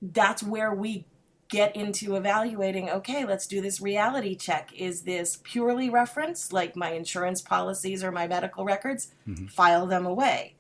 [0.01, 1.07] that's where we
[1.49, 4.71] get into evaluating okay, let's do this reality check.
[4.77, 9.09] Is this purely reference, like my insurance policies or my medical records?
[9.27, 9.47] Mm-hmm.
[9.47, 10.57] File them away.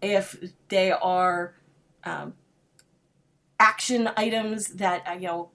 [0.00, 0.36] If
[0.68, 1.54] they are
[2.04, 2.34] um,
[3.58, 5.50] action items that uh, you know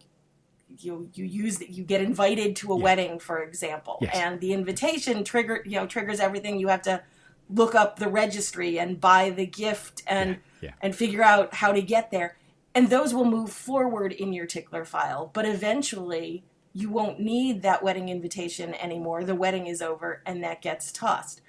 [0.78, 2.84] you you use that you get invited to a Yeah.
[2.84, 4.12] wedding for example Yes.
[4.16, 7.02] and the invitation trigger you know triggers everything you have to
[7.50, 10.72] look up the registry and buy the gift and Yeah, yeah.
[10.82, 12.38] and figure out how to get there
[12.76, 17.82] and those will move forward in your tickler file but eventually you won't need that
[17.82, 19.24] wedding invitation anymore.
[19.24, 21.42] The wedding is over and that gets tossed.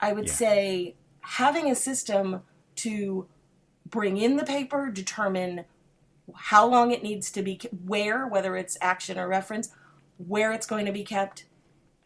[0.00, 0.34] I would Yeah.
[0.34, 2.44] say having a system
[2.76, 3.28] to
[3.84, 5.64] bring in the paper determine
[6.36, 9.70] how long it needs to be where whether it's action or reference
[10.18, 11.46] where it's going to be kept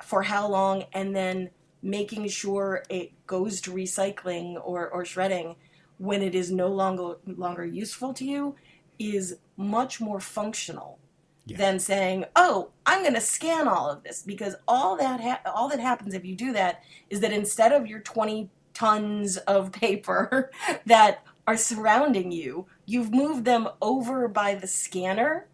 [0.03, 1.51] for how long and then
[1.83, 5.57] making sure it goes to recycling or, or shredding
[5.99, 8.55] when it is no longer longer useful to you
[8.99, 10.99] is much more functional
[11.47, 11.57] Yeah.
[11.59, 15.69] than saying oh i'm going to scan all of this because all that ha- all
[15.69, 20.51] that happens if you do that is that instead of your 20 tons of paper
[20.87, 25.47] that are surrounding you you've moved them over by the scanner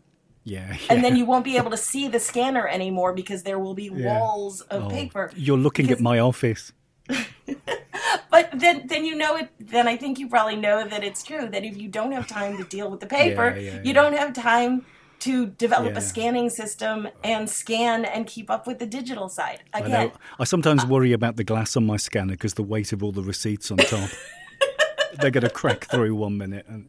[0.45, 3.74] Yeah, and then you won't be able to see the scanner anymore because there will
[3.74, 4.18] be Yeah.
[4.20, 6.72] walls of Oh, paper You're looking Because- at my office.
[8.31, 11.49] but then then you know it then i think you probably know that it's true
[11.49, 14.14] that if you don't have time to deal with the paper Yeah, yeah, you don't
[14.14, 14.85] have time
[15.20, 15.99] to develop Yeah.
[15.99, 20.12] a scanning system and scan and keep up with the digital side I again know.
[20.39, 23.12] I sometimes uh, worry about the glass on my scanner because the weight of all
[23.12, 24.11] the receipts on top.
[25.20, 26.64] They're going to crack through one minute.
[26.68, 26.89] And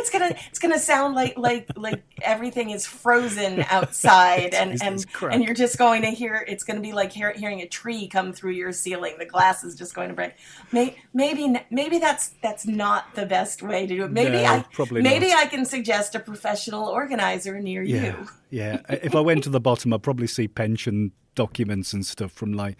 [0.00, 5.44] it's gonna it's gonna sound like like like everything is frozen outside and and and
[5.44, 8.32] you're just going to hear it's going to be like hear, hearing a tree come
[8.32, 10.34] through your ceiling the glass is just going to break
[10.72, 14.64] May, maybe maybe that's that's not the best way to do it maybe No, i
[14.72, 15.46] probably maybe not.
[15.46, 18.80] i can suggest a professional organizer near yeah, you yeah.
[18.88, 22.76] If I went to the bottom, I'd probably see pension documents and stuff from like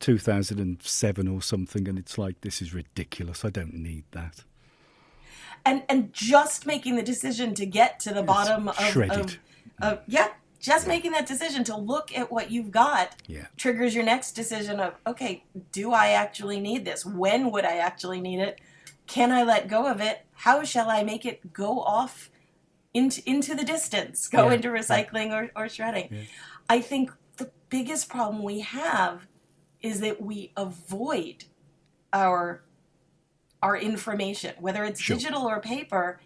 [0.00, 1.88] 2007 or something.
[1.88, 3.44] And it's like, this is ridiculous.
[3.44, 4.44] I don't need that.
[5.64, 8.78] And and just making the decision to get to the bottom of,
[9.10, 9.38] of,
[9.82, 10.28] of yeah
[10.60, 13.46] just making that decision to look at what you've got Yeah.
[13.56, 17.04] triggers your next decision of okay do i actually need this?
[17.04, 18.60] When would i actually need it?
[19.06, 20.24] Can i let go of it?
[20.32, 22.30] How shall i make it go off
[22.94, 24.28] into into the distance?
[24.28, 24.54] Go Yeah.
[24.54, 26.26] into recycling or, or shredding.
[26.68, 29.26] I think the biggest problem we have
[29.82, 31.44] is that we avoid
[32.12, 32.62] our
[33.64, 35.16] our information whether it's Sure.
[35.16, 36.20] digital or paper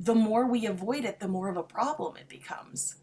[0.00, 2.96] the more we avoid it the more of a problem it becomes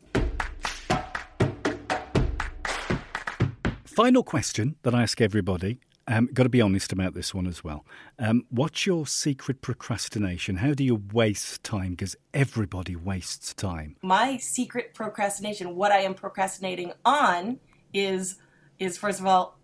[3.85, 5.79] Final question that I ask everybody.
[6.07, 7.85] Um, got to be honest about this one as well.
[8.17, 10.55] Um, what's your secret procrastination?
[10.57, 11.91] How do you waste time?
[11.91, 13.97] Because everybody wastes time.
[14.01, 17.59] my secret procrastination what i am procrastinating on
[17.93, 18.37] is
[18.79, 19.59] is first of all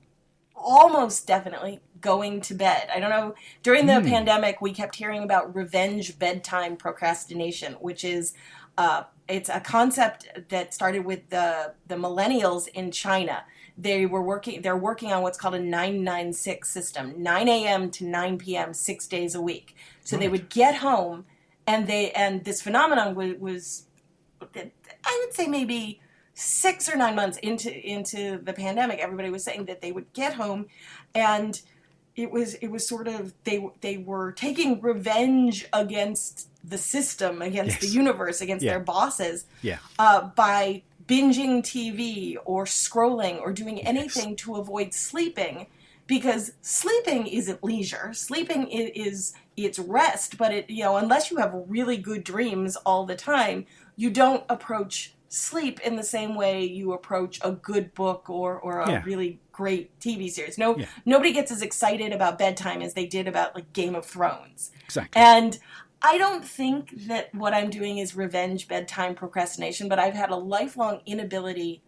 [0.57, 2.89] almost definitely going to bed.
[2.93, 8.33] I don't know during the pandemic we kept hearing about revenge bedtime procrastination which is
[8.77, 13.43] uh, it's a concept that started with the the millennials in china.
[13.77, 18.37] They were working they're working on what's called a 996 system 9 a.m to 9
[18.37, 19.75] p.m six days a week.
[20.03, 21.25] So they would get home
[21.65, 23.83] and they and this phenomenon was, was
[24.41, 25.99] I would say maybe
[26.39, 30.35] six or nine months into into the pandemic, everybody was saying that they would get
[30.35, 30.67] home,
[31.15, 31.59] and
[32.15, 37.81] it was it was sort of they they were taking revenge against the system, against
[37.81, 38.73] the universe, against Yeah.
[38.73, 39.79] their bosses Yeah.
[39.97, 45.67] uh, by binging TV or scrolling or doing anything to avoid sleeping
[46.05, 48.13] because sleeping isn't leisure.
[48.13, 52.75] Sleeping i- is it's rest, but it you know unless you have really good dreams
[52.85, 53.65] all the time,
[53.95, 58.79] you don't approach sleep in the same way you approach a good book or or
[58.79, 59.03] a Yeah.
[59.03, 60.57] really great TV series.
[60.57, 60.85] No Yeah.
[61.05, 64.71] nobody gets as excited about bedtime as they did about like Game of Thrones.
[64.85, 65.21] Exactly.
[65.21, 65.57] And
[66.01, 70.35] I don't think that what I'm doing is revenge bedtime procrastination, but I've had a
[70.35, 71.81] lifelong inability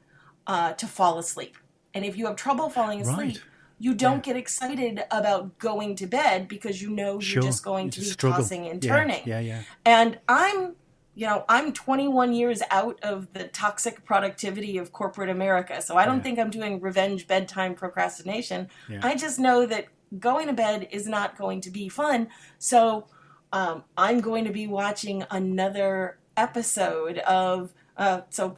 [0.47, 1.55] uh, to fall asleep.
[1.93, 3.41] And if you have trouble falling asleep, Right.
[3.77, 7.99] you don't get excited about going to bed because you know you're just going to
[7.99, 8.41] be struggle.
[8.41, 9.21] tossing and Yeah, turning.
[9.25, 9.61] Yeah, yeah.
[9.85, 10.75] And I'm,
[11.19, 15.81] you know, I'm 21 years out of the toxic productivity of corporate America.
[15.81, 16.23] So I don't Yeah.
[16.23, 18.69] think I'm doing revenge bedtime procrastination.
[18.87, 19.01] Yeah.
[19.03, 22.29] I just know that going to bed is not going to be fun.
[22.57, 23.07] So
[23.51, 28.57] um, I'm going to be watching another episode of, uh, so.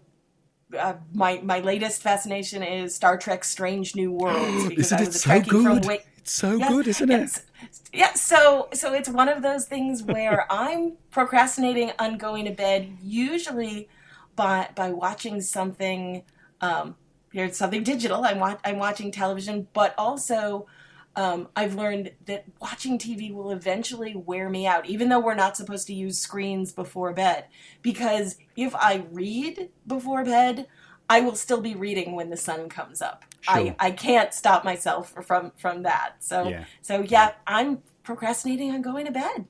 [0.80, 5.08] Uh, my my latest fascination is Star Trek: Strange New Worlds because Isn't I it
[5.08, 6.00] was so from good?
[6.18, 7.42] It's so Yes, good, isn't it?
[7.94, 12.98] Yeah, so so it's one of those things where I'm procrastinating on going to bed.
[13.02, 13.90] Usually,
[14.36, 16.24] by by watching something
[16.62, 16.96] um,
[17.32, 18.24] here's something digital.
[18.24, 20.68] I'm wa- I'm watching television, but also
[21.16, 25.58] um, I've learned that watching TV will eventually wear me out, even though we're not
[25.58, 27.46] supposed to use screens before bed.
[27.82, 30.68] Because if I read before bed,
[31.12, 33.26] I will still be reading when the sun comes up.
[33.42, 33.54] Sure.
[33.56, 36.16] I, I can't stop myself from from that.
[36.20, 36.64] So Yeah.
[36.82, 39.46] so yeah, I'm procrastinating on going to bed.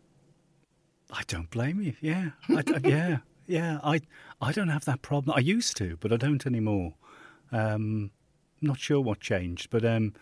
[1.11, 1.93] I don't blame you.
[2.01, 3.79] Yeah, I, yeah, yeah.
[3.83, 4.01] I
[4.41, 5.35] I don't have that problem.
[5.37, 6.95] I used to, but I don't anymore.
[7.51, 8.11] Um,
[8.61, 10.13] not sure what changed, but um,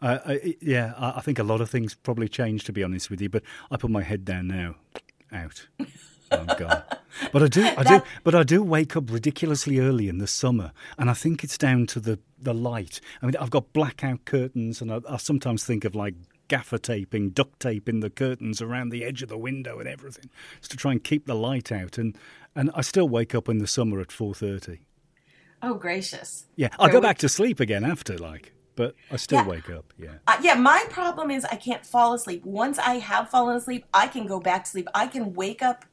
[0.00, 2.66] I, I, yeah, I, I think a lot of things probably changed.
[2.66, 4.76] To be honest with you, but I put my head down now.
[5.32, 5.66] Out.
[6.30, 6.82] I'm gone.
[7.32, 10.72] But I do, I do, but I do wake up ridiculously early in the summer,
[10.98, 13.00] and I think it's down to the the light.
[13.22, 16.14] I mean, I've got blackout curtains, and I, I sometimes think of like
[16.46, 20.70] gaffer taping, duct taping the curtains around the edge of the window and everything, just
[20.70, 21.98] to try and keep the light out.
[21.98, 22.16] And
[22.54, 24.80] and I still wake up in the summer at four thirty.
[25.62, 26.46] Oh gracious.
[26.56, 29.48] Yeah, I go back to sleep again after, like, but I still Yeah.
[29.48, 29.92] wake up.
[29.98, 30.18] Yeah.
[30.28, 32.44] Uh, yeah, my problem is I can't fall asleep.
[32.44, 34.86] Once I have fallen asleep, I can go back to sleep.
[34.94, 35.84] I can wake up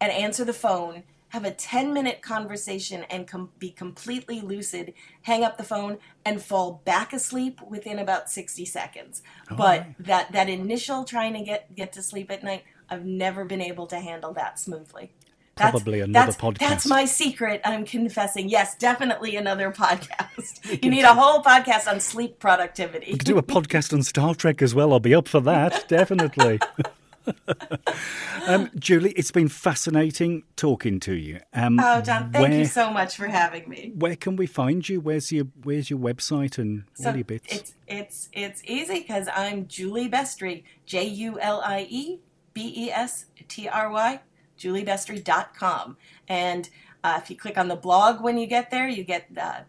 [0.00, 5.42] and answer the phone, have a 10 minute conversation, and com- be completely lucid, hang
[5.42, 9.22] up the phone, and fall back asleep within about 60 seconds.
[9.50, 13.44] Oh, but that, that initial trying to get, get to sleep at night, I've never
[13.44, 15.12] been able to handle that smoothly.
[15.56, 16.58] That's- Probably another that's, podcast.
[16.58, 17.62] That's my secret.
[17.64, 18.50] I'm confessing.
[18.50, 20.82] Yes, definitely another podcast.
[20.82, 23.12] you need a whole podcast on sleep productivity.
[23.12, 24.92] We could do a podcast on Star Trek as well.
[24.92, 26.60] I'll be up for that, definitely.
[28.46, 31.40] um, Julie, it's been fascinating talking to you.
[31.52, 33.92] Um, Oh, Jon, thank where, you so much for having me.
[33.94, 35.00] Where can we find you?
[35.00, 37.54] Where's your Where's your website and So all your bits?
[37.54, 42.20] it's it's it's easy because I'm Julie Bestry, J U L I E
[42.54, 44.20] B E S T R Y,
[44.58, 45.96] juliebestry.com.
[46.28, 46.68] And
[47.04, 49.60] uh, if you click on the blog when you get there, you get uh,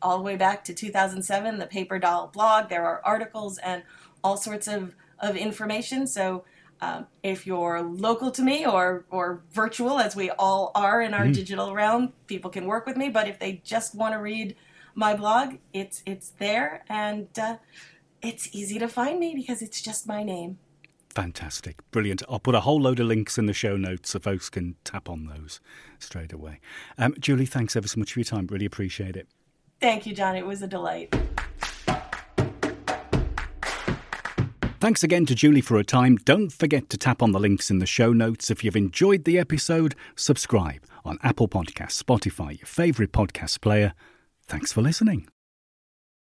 [0.00, 2.68] all the way back to 2007, the Paper Doll blog.
[2.68, 3.82] There are articles and
[4.22, 6.06] all sorts of, of information.
[6.06, 6.44] So
[6.82, 11.28] um, if you're local to me or, or virtual, as we all are in our
[11.28, 13.08] digital realm, people can work with me.
[13.08, 14.56] But if they just want to read
[14.94, 17.56] my blog, it's it's there and uh,
[18.20, 20.58] it's easy to find me because it's just my name.
[21.10, 21.78] Fantastic.
[21.92, 22.22] Brilliant.
[22.28, 25.08] I'll put a whole load of links in the show notes so folks can tap
[25.08, 25.60] on those
[26.00, 26.58] straight away.
[26.98, 28.48] Um, Julie, thanks ever so much for your time.
[28.48, 29.28] Really appreciate it.
[29.80, 30.34] Thank you, Jon.
[30.34, 31.14] It was a delight.
[34.82, 36.16] Thanks again to Julie for her time.
[36.16, 38.50] Don't forget to tap on the links in the show notes.
[38.50, 43.94] If you've enjoyed the episode, subscribe on Apple Podcasts, Spotify, your favourite podcast player.
[44.48, 45.31] Thanks for listening.